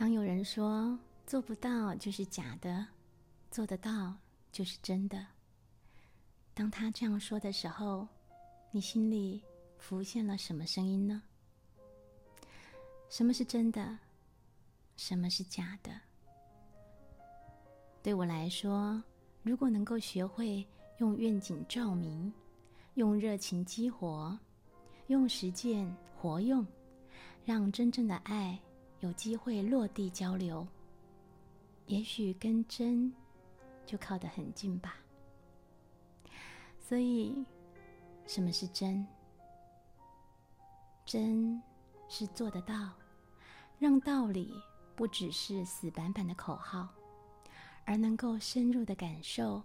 [0.00, 2.86] 当有人说做不到就是假的，
[3.50, 4.14] 做得到
[4.50, 5.26] 就是真的。
[6.54, 8.08] 当他这样说的时候，
[8.70, 9.42] 你心里
[9.76, 11.22] 浮现了什么声音呢？
[13.10, 13.98] 什么是真的？
[14.96, 15.92] 什么是假的？
[18.02, 19.04] 对我来说，
[19.42, 22.32] 如果能够学会用愿景照明，
[22.94, 24.38] 用热情激活，
[25.08, 26.66] 用实践活用，
[27.44, 28.58] 让真正的爱。
[29.00, 30.66] 有机会落地交流，
[31.86, 33.12] 也许跟真
[33.86, 34.96] 就靠得很近吧。
[36.78, 37.44] 所以，
[38.26, 39.06] 什么是真？
[41.06, 41.60] 真
[42.08, 42.90] 是做得到，
[43.78, 44.54] 让道理
[44.94, 46.88] 不只是死板板的口号，
[47.84, 49.62] 而能够深入的感受，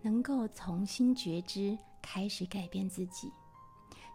[0.00, 3.30] 能够重新觉知，开始改变自己，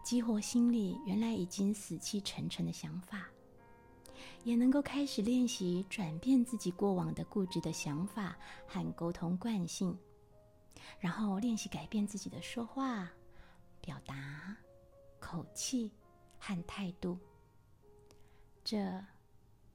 [0.02, 3.28] 激活心里原来已经死气沉沉的想法。
[4.44, 9.96] 也能够开始练习转变自己过往的固执的想法和沟通惯性，
[10.98, 13.10] 然后练习改变自己的说话、
[13.80, 14.56] 表达、
[15.18, 15.90] 口气
[16.38, 17.18] 和态度。
[18.62, 19.02] 这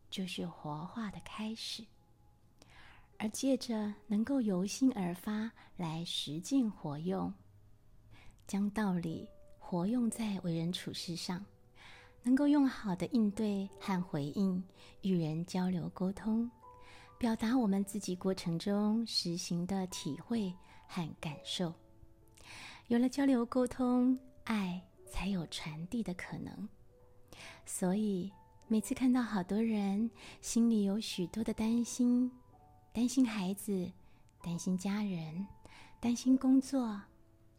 [0.09, 1.85] 就是活化的开始，
[3.17, 7.33] 而借着能够由心而发来实践活用，
[8.47, 9.27] 将道理
[9.59, 11.43] 活用在为人处事上。
[12.25, 14.61] 能够用好的应对和回应
[15.01, 16.49] 与人交流沟通，
[17.19, 20.51] 表达我们自己过程中实行的体会
[20.87, 21.71] 和感受。
[22.87, 26.67] 有了交流沟通，爱才有传递的可能。
[27.63, 28.31] 所以
[28.67, 30.09] 每次看到好多人
[30.41, 32.31] 心里有许多的担心，
[32.91, 33.91] 担心孩子，
[34.41, 35.45] 担心家人，
[35.99, 36.99] 担心工作，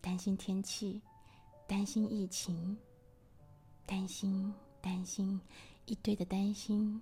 [0.00, 1.00] 担心天气，
[1.68, 2.76] 担心疫情。
[3.86, 5.40] 担心，担心，
[5.86, 7.00] 一堆的担心，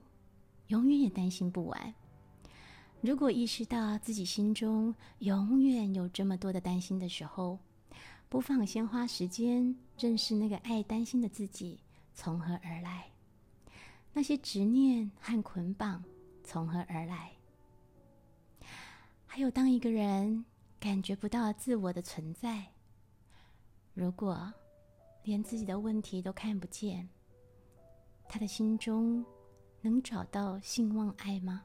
[0.67, 1.95] 永远也担心不完。
[3.01, 7.59] 如果意识到自己心中永远有这么多的担心的时候，
[8.29, 11.81] 不妨先花时间认识那个爱担心的自己
[12.15, 13.07] 从何而来，
[14.13, 16.05] 那些执念和捆绑
[16.43, 17.33] 从何而来。
[19.27, 20.45] 还有，当一个人
[20.79, 22.67] 感觉不到自我的存在，
[23.95, 24.53] 如果。
[25.25, 27.09] 连自己的问题都看不见，
[28.29, 29.25] 他的心中
[29.81, 31.65] 能找到信望爱吗？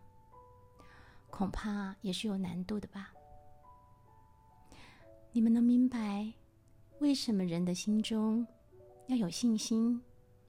[1.29, 3.13] 恐怕也是有难度的吧。
[5.31, 6.33] 你们能明白
[6.99, 8.47] 为什么人的心中
[9.07, 10.01] 要有信心、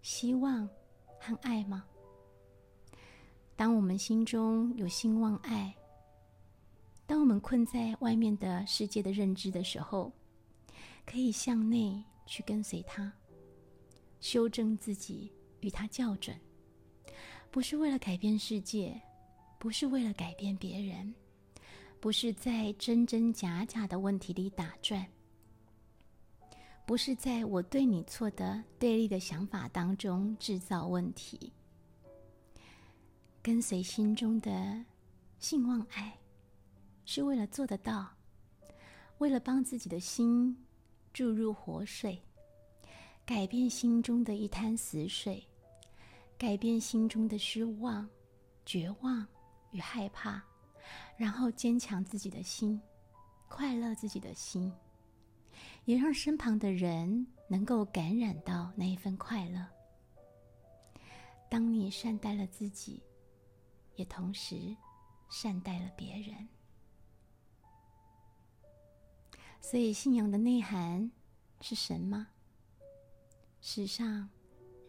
[0.02, 0.68] 希望
[1.18, 1.84] 和爱吗？
[3.56, 5.74] 当我们心中有信望爱，
[7.06, 10.12] 当我们困在外面的世界的认知的时候，
[11.04, 12.04] 可以向内。
[12.30, 13.12] 去跟随他，
[14.20, 15.32] 修正自己，
[15.62, 16.38] 与他校准，
[17.50, 18.98] 不是为了改变世界，
[19.58, 21.12] 不是为了改变别人，
[21.98, 25.04] 不是在真真假假的问题里打转，
[26.86, 31.52] 不是在我对你错的对立的想法当中制造问题。
[33.42, 34.84] 跟随心中的
[35.40, 36.16] 信望爱，
[37.04, 38.08] 是为了做得到，
[39.18, 40.56] 为了帮自己的心。
[41.12, 42.22] 注入活水，
[43.26, 45.46] 改变心中的一滩死水，
[46.38, 48.08] 改变心中的失望、
[48.64, 49.26] 绝望
[49.72, 50.42] 与害怕，
[51.16, 52.80] 然后坚强自己的心，
[53.48, 54.72] 快乐自己的心，
[55.84, 59.66] 也让身旁的人能够感染到那一份快乐。
[61.48, 63.02] 当你善待了自己，
[63.96, 64.76] 也同时
[65.28, 66.48] 善待了别人。
[69.60, 71.12] 所以，信仰的内涵
[71.60, 72.28] 是神吗？
[73.60, 74.28] 世上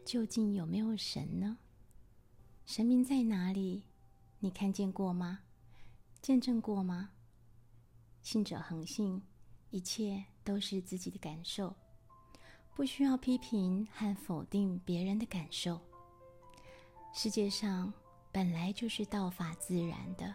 [0.04, 1.58] 究竟有没有神呢？
[2.66, 3.84] 神明在哪里？
[4.40, 5.42] 你看见过吗？
[6.22, 7.12] 见证过吗？
[8.24, 9.22] 信者恒信，
[9.70, 11.76] 一切都是自己的感受，
[12.74, 15.80] 不需要批评和否定别人的感受。
[17.14, 17.94] 世界上
[18.32, 20.34] 本来就是道法自然的，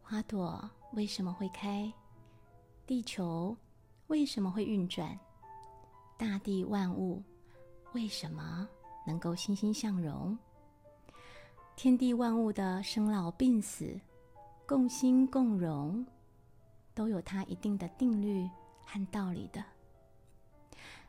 [0.00, 1.92] 花朵为什么会开？
[2.86, 3.56] 地球
[4.06, 5.18] 为什么会运转？
[6.16, 7.20] 大地万物
[7.94, 8.68] 为什么
[9.04, 10.38] 能够欣欣向荣？
[11.74, 14.00] 天地万物的生老病死、
[14.68, 16.06] 共兴共荣，
[16.94, 18.48] 都有它一定的定律
[18.84, 19.64] 和道理的。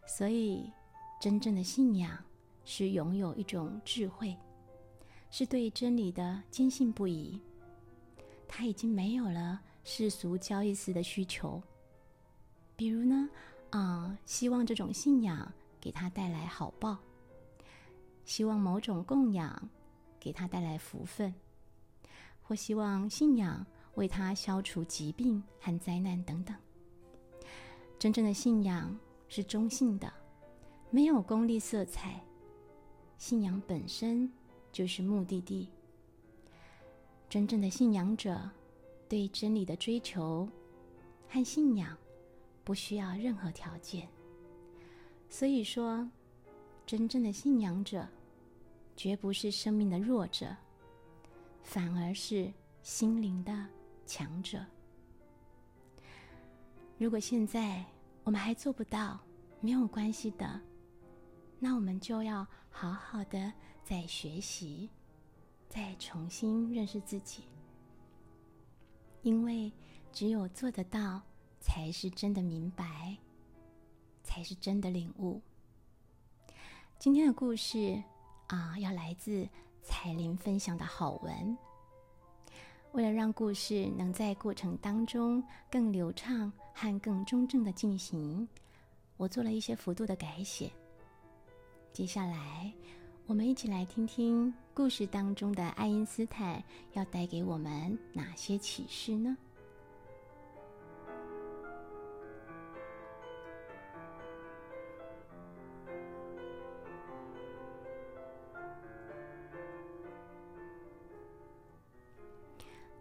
[0.07, 0.73] 所以，
[1.21, 2.17] 真正的信仰
[2.65, 4.35] 是拥有一种智慧，
[5.29, 7.39] 是对真理的坚信不疑。
[8.47, 11.63] 他已经没有了世俗交易时的需求，
[12.75, 13.29] 比如呢，
[13.69, 15.49] 啊，希望这种信仰
[15.79, 16.97] 给他带来好报，
[18.25, 19.69] 希望某种供养
[20.19, 21.33] 给他带来福分，
[22.43, 26.53] 或希望信仰为他消除疾病和灾难等等。
[27.97, 28.93] 真正的信仰
[29.29, 30.11] 是中性的，
[30.89, 32.21] 没有功利色彩，
[33.17, 34.29] 信仰本身
[34.69, 35.69] 就是目的地。
[37.29, 38.51] 真正的信仰者，
[39.07, 40.47] 对真理的追求
[41.27, 41.97] 和信仰
[42.63, 44.07] 不需要任何条件。
[45.29, 46.09] 所以说，
[46.85, 48.07] 真正的信仰者，
[48.95, 50.55] 绝不是生命的弱者，
[51.61, 52.51] 反而是
[52.81, 53.67] 心灵的
[54.05, 54.65] 强者。
[56.97, 57.83] 如果现在
[58.23, 59.19] 我们还做不到，
[59.61, 60.59] 没有关系的，
[61.59, 63.51] 那我们就要好好的
[63.83, 64.89] 再学习。
[65.69, 67.43] 再重新认识自己，
[69.21, 69.71] 因为
[70.11, 71.21] 只有做得到，
[71.59, 73.17] 才是真的明白，
[74.23, 75.41] 才是真的领悟。
[76.97, 78.01] 今天的故事
[78.47, 79.47] 啊，要来自
[79.83, 81.57] 彩铃分享的好文。
[82.93, 88.47] 为了让故事能在过程当中更流畅和更中正的进行，
[89.17, 90.71] 我做了一些幅度的改写。
[91.91, 92.73] 接下来。
[93.27, 96.63] 我们一起来听听故事当中的爱因斯坦
[96.93, 99.37] 要带给我们哪些启示呢？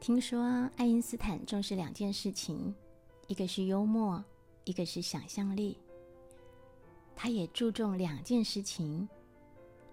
[0.00, 2.74] 听说爱因斯坦重视两件事情，
[3.28, 4.24] 一个是幽默，
[4.64, 5.78] 一个是想象力。
[7.14, 9.08] 他也注重两件事情。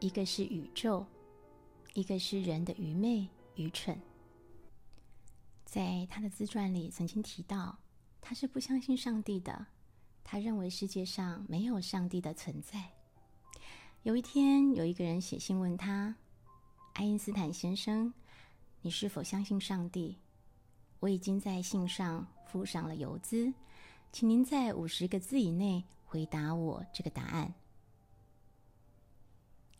[0.04, 1.06] 一个是宇宙，
[1.94, 3.98] 一个是人的愚昧、愚蠢。
[5.64, 7.80] 在他的自传里曾经提到，
[8.20, 9.68] 他是不相信上帝的，
[10.22, 12.92] 他认为世界上没有上帝的存在。
[14.02, 16.14] 有一天，有一个人写信问他
[16.96, 18.14] ：“爱因斯坦先生，
[18.82, 20.18] 你是否相信上帝？
[21.00, 23.54] 我已经在信上附上了邮资，
[24.12, 27.54] 请您在五十个字以内回答我这个答案。”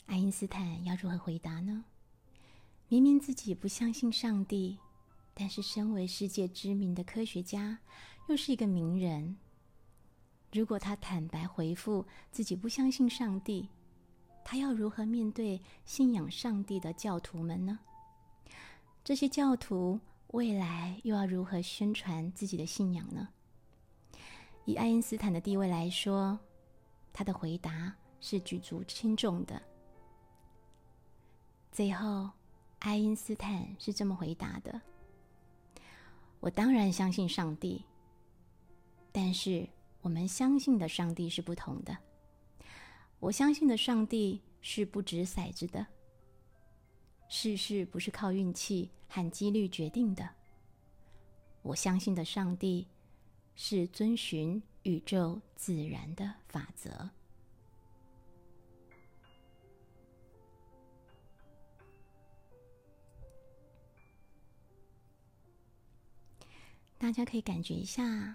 [0.06, 1.86] 爱因斯坦要如何回答呢？
[2.90, 4.78] 明明自己不相信上帝，
[5.34, 7.80] 但是身为世界知名的科学家，
[8.28, 9.38] 又是一个名人。
[10.52, 13.70] 如果他坦白回复自己不相信上帝，
[14.46, 17.80] 他要如何面对信仰上帝的教徒们呢？
[19.04, 23.30] 这些教徒未来又要如何宣传自己的信仰呢？
[24.66, 26.38] 以爱因斯坦的地位来说，
[27.12, 29.60] 他的回答是举足轻重的。
[31.74, 32.30] 最后，
[32.78, 34.80] 爱因斯坦是这么回答的
[36.40, 37.84] ：“我当然相信上帝，
[39.12, 39.68] 但是
[40.02, 41.98] 我们相信的上帝是不同的。
[43.20, 45.84] 我相信的上帝是不掷骰子的，
[47.28, 50.30] 事事不是靠运气和几率决定的。
[51.64, 52.88] 我相信的上帝
[53.56, 57.10] 是遵循宇宙自然的法则。”
[67.04, 68.34] 大家可以感觉一下，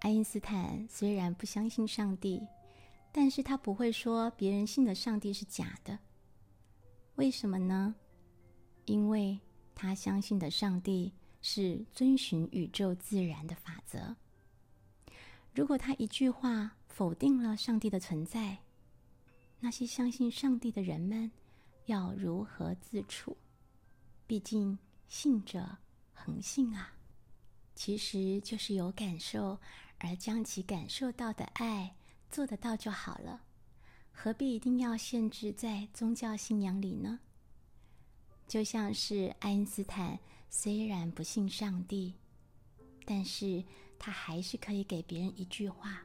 [0.00, 2.40] 爱因斯坦虽然不相信上帝，
[3.12, 5.98] 但是他不会说别人信的上帝是假的。
[7.16, 7.94] 为什么呢？
[8.86, 9.38] 因为
[9.74, 14.16] 他相信的上帝是遵循宇宙自然的法则。
[15.54, 18.60] 如果他一句话否定了上帝的存在，
[19.60, 21.30] 那些相信上帝的人们
[21.84, 23.36] 要如何自处？
[24.26, 25.76] 毕竟信者
[26.14, 26.94] 恒信啊。
[27.82, 29.58] 其实就是有感受，
[30.00, 31.96] 而将其感受到的爱
[32.30, 33.40] 做得到就好了，
[34.12, 37.18] 何必一定要限制在宗教信仰里呢？
[38.46, 40.18] 就像是爱因斯坦
[40.50, 42.12] 虽然不信上帝，
[43.06, 43.64] 但是
[43.98, 46.02] 他还是可以给别人一句话：“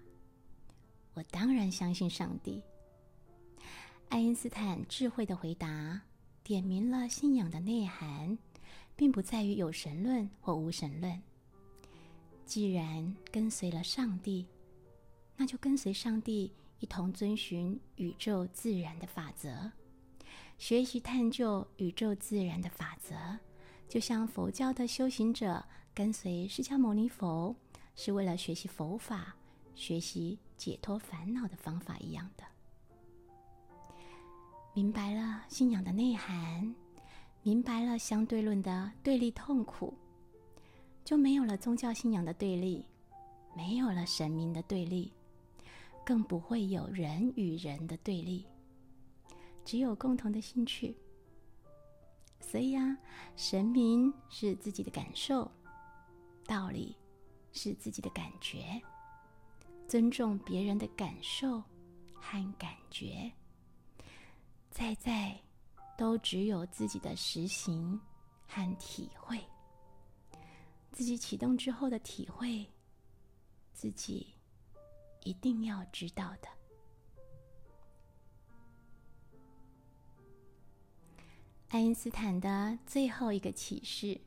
[1.14, 2.64] 我当然相信上帝。”
[4.08, 6.02] 爱因斯坦智慧的回答，
[6.42, 8.38] 点明了信仰的内涵，
[8.96, 11.22] 并不在于有神论或无神论。
[12.46, 14.46] 既然跟随了上帝，
[15.36, 19.72] 那就跟随上帝，一同遵循宇宙自然的法则。
[20.58, 23.16] 学习探究宇宙自然的法则，
[23.90, 25.62] 就像佛教的修行者
[25.94, 27.54] 跟随释迦牟尼佛，
[27.96, 29.36] 是为了学习佛法、
[29.74, 32.44] 学习解脱烦恼的方法一样的。
[34.74, 36.74] 明白了信仰的内涵，
[37.44, 39.94] 明白了相对论的对立痛苦，
[41.06, 42.86] 就没有了宗教信仰的对立，
[43.56, 45.14] 没有了神明的对立。
[46.04, 48.46] 更不会有人与人的对立，
[49.64, 50.96] 只有共同的兴趣。
[52.40, 52.96] 所以啊，
[53.36, 55.50] 神明是自己的感受，
[56.46, 56.96] 道理
[57.54, 58.80] 是自己的感觉，
[59.88, 61.60] 尊重别人的感受
[62.14, 63.32] 和感觉，
[64.70, 65.36] 在在
[65.98, 68.00] 都只有自己的实行
[68.48, 69.40] 和体会，
[70.96, 72.66] 自己启动之后的体会，
[73.72, 74.34] 自己。
[75.26, 76.48] 一定要知道的。
[81.70, 84.22] 爱因斯坦的最后一个启示。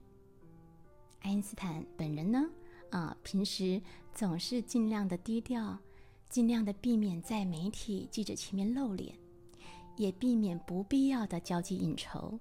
[1.21, 2.45] 爱因斯坦本人呢，
[2.91, 3.81] 啊，平时
[4.13, 5.79] 总是尽量的低调，
[6.29, 9.17] 尽量的避免在媒体记者前面露脸，
[9.97, 12.37] 也避免不必要的交际应酬。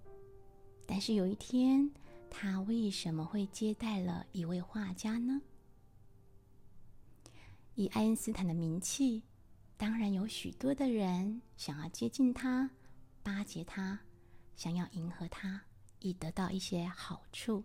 [0.88, 1.92] 但是有一天，
[2.30, 5.42] 他为什么会接待了一位画家呢？
[7.76, 9.24] 以爱因斯坦的名气，
[9.78, 12.70] 当然有许多的人想要接近他、
[13.24, 14.00] 巴结他，
[14.56, 15.62] 想要迎合他，
[16.00, 17.64] 以得到一些好处。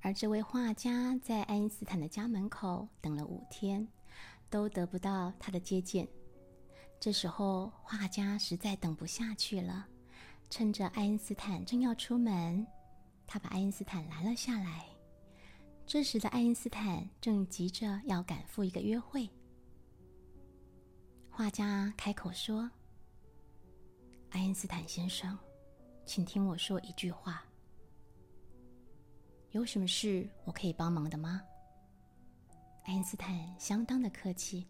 [0.00, 3.86] 而这位画家在爱因斯坦的家门口等了五天，
[4.48, 6.06] 都得不到他的接见。
[6.98, 9.86] 这时候，画家实在等不下去了，
[10.48, 12.66] 趁着爱因斯坦正要出门，
[13.26, 14.86] 他把爱因斯坦拦了下来。
[15.86, 19.28] 这时的爱因斯坦正急着要赶赴一个约会。
[21.30, 22.70] 画家开口说
[24.30, 25.38] ：“爱因斯坦先生，
[26.04, 27.44] 请听我说一句话。
[29.52, 31.40] 有什么事我可以帮忙的吗？”
[32.84, 34.66] 爱因斯坦相当的客气。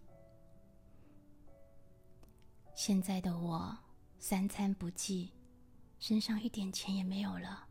[2.74, 3.76] 现在的我
[4.18, 5.32] 三餐不继，
[5.98, 7.65] 身上一点钱也没有了，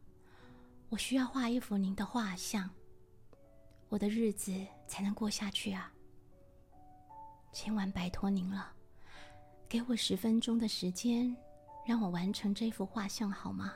[0.89, 2.70] 我需要画一幅您的画像。
[3.89, 4.51] 我的日子
[4.88, 5.92] 才能过下去啊！
[7.51, 8.74] 千万拜托您了，
[9.70, 11.36] 给我十分钟的时间，
[11.86, 13.74] 让我完成这幅画像好吗？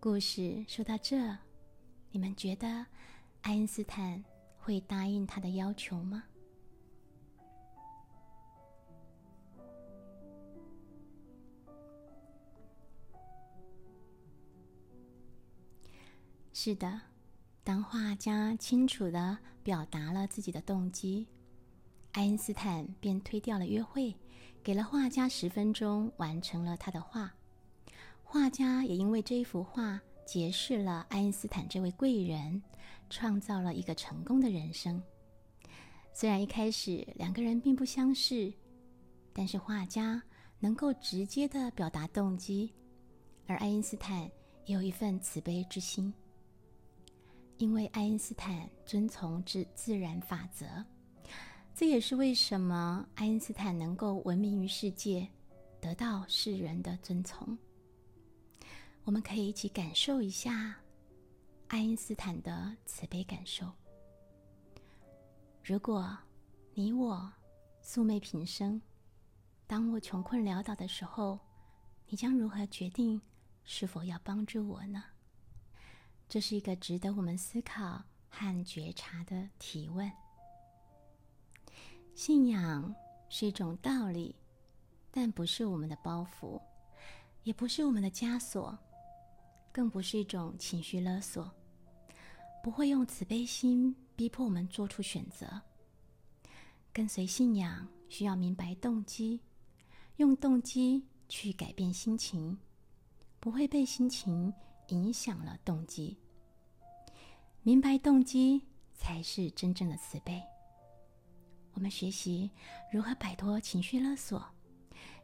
[0.00, 1.16] 故事说到这，
[2.10, 2.86] 你们觉得
[3.42, 4.24] 爱因斯坦
[4.56, 6.24] 会答应他的要求吗？
[16.60, 17.00] 是的，
[17.62, 21.24] 当画家清楚的表达了自己的动机，
[22.10, 24.12] 爱因斯坦便推掉了约会，
[24.60, 27.32] 给了画家十分钟，完成了他的画。
[28.24, 32.60] 画家也因为这一幅画结识了爱因斯坦这位贵人，
[33.08, 35.00] 创造了一个成功的人生。
[36.12, 38.52] 虽然一开始两个人并不相识，
[39.32, 40.20] 但是画家
[40.58, 42.74] 能够直接的表达动机，
[43.46, 44.28] 而爱因斯坦
[44.66, 46.12] 也有一份慈悲之心。
[47.58, 50.66] 因为爱因斯坦遵从自自然法则，
[51.74, 55.28] 这也是为什么爱因斯坦能够闻名于世界，
[55.80, 57.56] 得到世人的尊崇。
[59.02, 60.76] 我们可以一起感受一下
[61.66, 63.66] 爱因斯坦的慈悲感受。
[65.64, 66.16] 如果
[66.74, 67.30] 你我
[67.82, 68.80] 素昧平生，
[69.66, 71.38] 当我穷困潦倒的时候，
[72.06, 73.20] 你将如何决定
[73.64, 75.02] 是否要帮助我呢？
[76.28, 80.10] 这是一个值得我们思考和觉察的提问。
[82.14, 82.94] 信仰
[83.30, 84.36] 是一种道理，
[85.10, 86.60] 但不是我们的包袱，
[87.44, 88.76] 也不是我们的枷锁，
[89.72, 91.50] 更不是一种情绪勒索，
[92.62, 95.62] 不会用慈悲心逼迫我们做出选择。
[96.92, 99.40] 跟随信仰需要明白动机，
[100.16, 102.58] 用动机去改变心情，
[103.40, 104.52] 不会被心情。
[104.88, 106.16] 影响了动机，
[107.62, 108.62] 明白动机
[108.94, 110.42] 才是真正的慈悲。
[111.74, 112.50] 我们学习
[112.90, 114.44] 如何摆脱情绪勒索，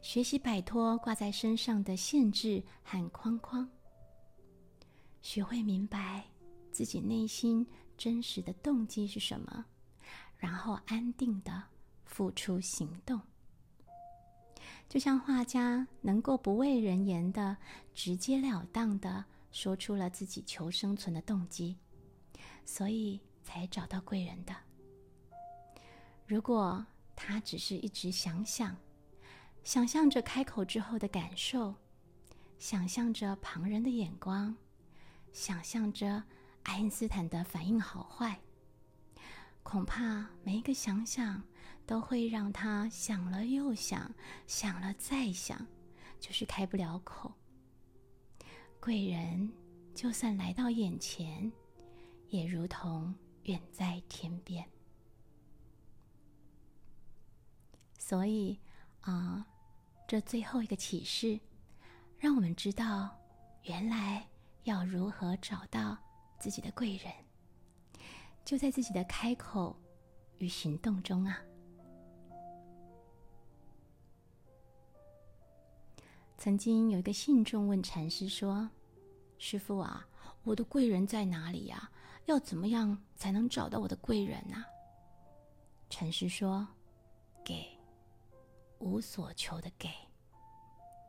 [0.01, 3.67] 学习摆脱挂在身上的限制和框框，
[5.21, 6.23] 学会明白
[6.71, 7.65] 自己内心
[7.97, 9.65] 真实的动机是什么，
[10.37, 11.63] 然后安定的
[12.05, 13.19] 付出行动。
[14.87, 17.57] 就像画家能够不畏人言的
[17.95, 19.25] 直截了当的。
[19.55, 21.77] 说出了自己求生存的动机，
[22.65, 24.53] 所以才找到贵人的。
[26.27, 26.85] 如果
[27.15, 28.75] 他只是一直想想，
[29.63, 31.73] 想象着开口之后的感受，
[32.59, 34.53] 想象着旁人的眼光，
[35.31, 36.21] 想象着
[36.63, 38.37] 爱因斯坦的反应好坏。
[39.63, 41.41] 恐怕每一个想想
[41.85, 44.13] 都会让他想了又想，
[44.47, 45.65] 想了再想，
[46.19, 47.33] 就是开不了口。
[48.85, 49.51] 贵人
[49.95, 51.51] 就算来到眼前，
[52.27, 53.11] 也如同
[53.45, 54.63] 远在天边。
[57.97, 58.59] 所以
[59.01, 59.43] 啊。
[60.07, 61.39] 这最后一个启示，
[62.19, 63.09] 让我们知道，
[63.63, 64.23] 原来
[64.65, 65.97] 要如何找到
[66.39, 67.11] 自己的贵人，
[68.45, 69.75] 就在自己的开口
[70.37, 71.41] 与行动中啊。
[76.45, 78.69] 曾经有一个信众问禅师说
[79.39, 80.07] ：“师傅啊，
[80.43, 81.89] 我的贵人在哪里呀？
[82.27, 84.63] 要怎么样才能找到我的贵人呢？”
[85.89, 86.67] 禅师说
[87.43, 87.65] ：“给。”
[88.77, 89.89] 无所求的给。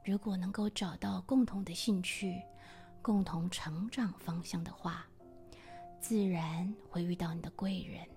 [0.07, 2.41] 如果能够找到共同的兴趣、
[3.03, 5.07] 共同成长方向的话，
[6.01, 8.09] 自然会遇到你的贵人。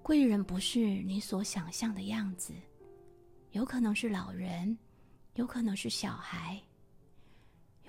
[0.00, 2.54] 贵人不是你所想象的样子，
[3.50, 4.78] 有可能是老人，
[5.34, 6.60] 有可能是小孩，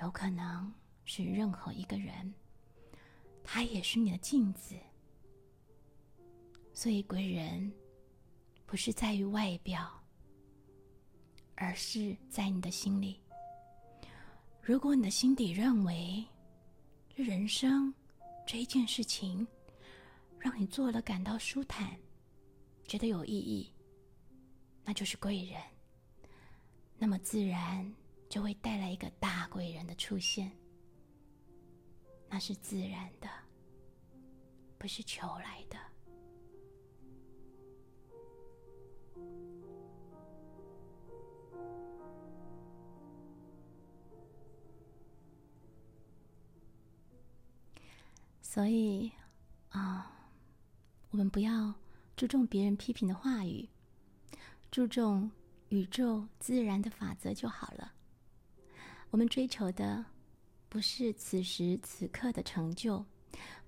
[0.02, 0.74] 有可能
[1.04, 2.34] 是任何一个人，
[3.44, 4.76] 他也是你的镜子。
[6.74, 7.72] 所以，贵人
[8.66, 9.92] 不是在于外表。
[11.58, 13.18] 而是在你的心里。
[14.62, 16.22] 如果你的心底认为，
[17.16, 17.94] 人生
[18.46, 19.48] 这一件事情
[20.38, 21.98] 让你做了感到舒坦，
[22.90, 23.72] 觉得有意义，
[24.84, 25.62] 那就是贵人。
[26.98, 27.94] 那么自然
[28.30, 30.52] 就会带来一个大贵人的出现，
[32.30, 33.30] 那是自然的，
[34.78, 35.78] 不是求来的。
[48.42, 49.12] 所以，
[49.70, 50.30] 啊，
[51.12, 51.74] 我们不要
[52.16, 53.68] 注重别人批评的话语，
[54.72, 55.30] 注重
[55.70, 57.92] 宇宙自然的法则就好了。
[59.10, 60.04] 我们追求的
[60.70, 63.04] 不是此时此刻的成就，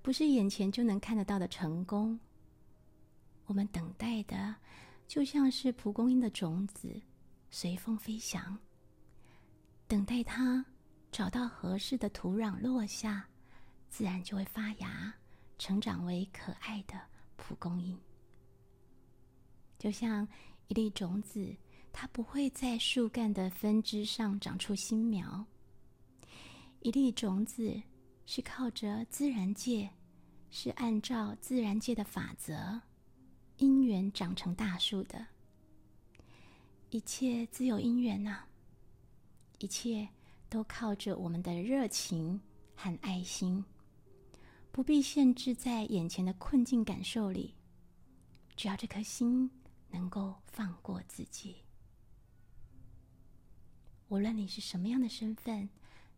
[0.02, 2.20] 不是眼前就能看得到的成功。
[3.46, 4.56] 我们等待的，
[5.08, 7.02] 就像是蒲公英的种子，
[7.50, 8.58] 随风飞翔，
[9.88, 10.66] 等待它
[11.12, 13.28] 找到合适的土壤落下。
[13.90, 15.14] 自然就会发芽，
[15.58, 17.00] 成长为可爱的
[17.38, 17.98] 蒲公英。
[19.80, 20.28] 就像
[20.68, 21.56] 一粒种子，
[22.00, 25.44] 它不会在树干的分支上长出新苗。
[26.82, 27.82] 一粒种子
[28.28, 29.90] 是靠着自然界，
[30.52, 32.80] 是按照自然界的法则，
[33.58, 35.26] 因缘长成大树的。
[36.92, 38.44] 一切自有因缘呐，
[39.58, 40.08] 一切
[40.50, 42.40] 都靠着我们的热情
[42.76, 43.66] 和爱心。
[44.72, 47.56] 不必限制在眼前的困境感受里，
[48.56, 49.50] 只要这颗心
[49.90, 51.56] 能够放过自己。
[54.10, 55.70] 无论你是什么样的身份，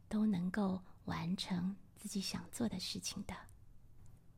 [0.07, 3.33] 都能够完成自己想做的事情的。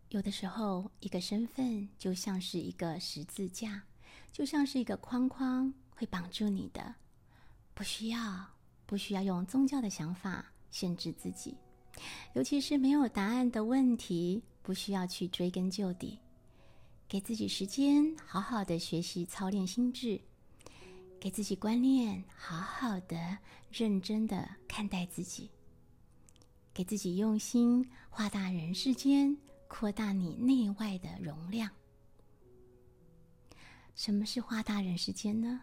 [0.09, 3.83] 有的时候，一个身份就像是一个十字架，
[4.31, 6.95] 就像是一个框框，会绑住你的。
[7.73, 8.47] 不需要，
[8.85, 11.57] 不需要用宗教的想法限制自己。
[12.33, 16.17] 尤其是没有答案的问题，不需要去追根究底，
[17.07, 20.19] 给自己时间，好好的学习操练心智，
[21.21, 23.37] 给自己观念，好好的
[23.71, 25.51] 认真的看待自己，
[26.73, 31.69] 给自己用心画大人世间，扩大你内外的容量。
[33.93, 35.61] 什么是画大人世间呢？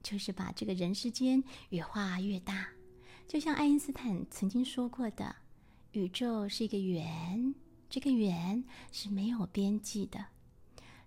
[0.00, 2.68] 就是把这个人世间越画越大。
[3.26, 5.34] 就像爱因斯坦曾经说过的，
[5.90, 7.52] 宇宙是一个圆，
[7.90, 8.62] 这个圆
[8.92, 10.24] 是没有边际的，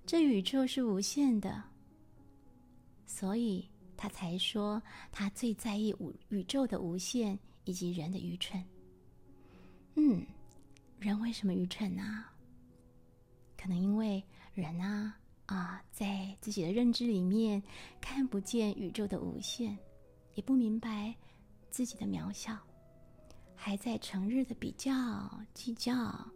[0.05, 1.70] 这宇宙是无限的，
[3.12, 8.63] 所以他才说他最在意宇宇宙的无限以及人的愚蠢。
[9.95, 10.26] 嗯，
[10.97, 12.24] 人为什么愚蠢呢？
[13.58, 15.13] 可能因为人啊
[15.45, 17.62] 啊，在自己的认知里面
[18.00, 19.78] 看不见宇宙的无限，
[20.36, 21.13] 也不明白。
[21.69, 22.58] 自己的渺小，
[23.56, 24.91] 还在成日的比较、
[25.54, 26.30] 计较、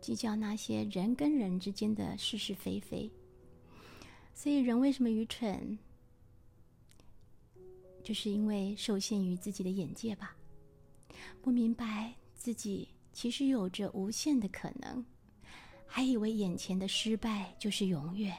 [0.00, 3.10] 计较那些人跟人之间的是是非非。
[4.34, 5.76] 所以，人为什么愚蠢？
[8.08, 10.34] 就是因为受限于自己的眼界吧，
[11.42, 15.04] 不明白自己其实有着无限的可能，
[15.86, 18.34] 还以为眼前的失败就是永远。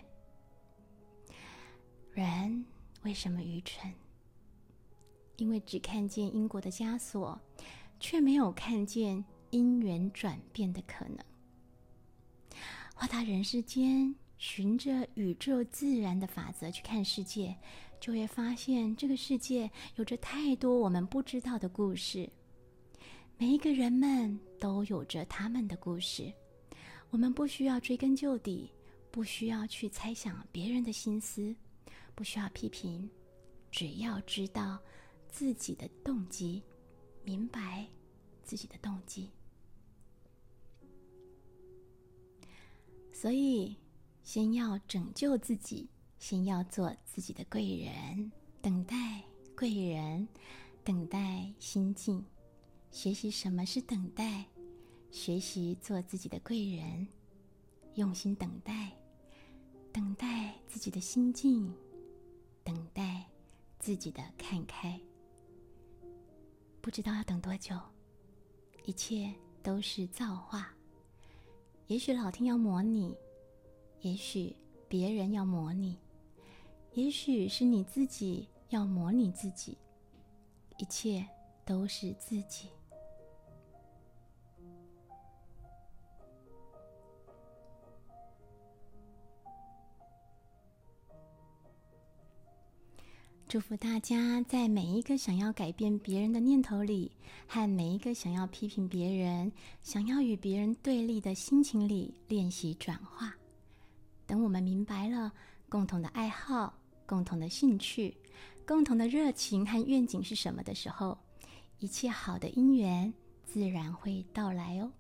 [2.13, 2.65] 人
[3.03, 3.93] 为什么愚蠢？
[5.37, 7.39] 因为只看见因果的枷锁，
[7.99, 11.19] 却没有看见因缘转变的可能。
[12.95, 17.55] 花大人世间，循着宇宙自然的法则去看世界，
[17.99, 22.29] 就会发现这个世界有着太多我们不知道的故事。
[23.37, 26.33] 每一个人们都有着他们的故事，
[27.09, 28.69] 我们不需要追根究底，
[29.11, 31.55] 不需要去猜想别人的心思，
[32.15, 33.09] 不需要批评，
[33.71, 34.77] 只要知道
[35.29, 36.61] 自己的动机，
[37.23, 37.87] 明白
[38.43, 39.29] 自己的动机。
[43.13, 43.75] 所以，
[44.21, 49.23] 先要拯救自己，先要做自己的贵人，等待
[49.57, 50.27] 贵人，
[50.83, 52.23] 等待心境。
[52.91, 54.45] 学习什么是等待，
[55.11, 57.07] 学习做自己的贵人，
[57.95, 58.91] 用心等待，
[59.93, 61.73] 等待自己的心境，
[62.63, 63.25] 等待
[63.79, 64.99] 自己的看开。
[66.81, 67.75] 不知道要等多久，
[68.83, 70.73] 一切都是造化。
[71.87, 73.15] 也许老天要磨你，
[74.01, 74.55] 也许
[74.87, 75.97] 别人要磨你，
[76.99, 79.77] 也许是你自己要磨你自己，
[80.77, 81.25] 一切
[81.63, 82.67] 都是自己。
[93.47, 97.13] 祝福大家在每一个想要改变别人的念头里，
[97.47, 99.49] 和每一个想要批评别人、
[99.81, 103.33] 想要与别人对立的心情里练习转化。
[104.27, 105.31] 等我们明白了
[105.69, 106.73] 共同的爱好、
[107.09, 108.15] 共同的兴趣、
[108.67, 111.17] 共同的热情和愿景是什么的时候，
[111.79, 113.11] 一切好的姻缘
[113.43, 114.91] 自然会到来哦。